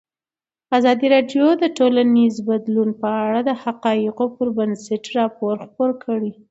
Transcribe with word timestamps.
ازادي 0.77 1.07
راډیو 1.15 1.45
د 1.61 1.63
ټولنیز 1.77 2.35
بدلون 2.49 2.89
په 3.01 3.09
اړه 3.25 3.39
د 3.49 3.51
حقایقو 3.63 4.25
پر 4.35 4.47
بنسټ 4.57 5.03
راپور 5.19 5.53
خپور 5.65 5.89
کړی. 6.05 6.31